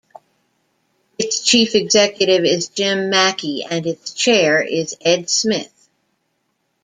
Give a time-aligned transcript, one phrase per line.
[1.19, 5.89] Its chief executive is Jim Mackey and its Chair is Ed Smith.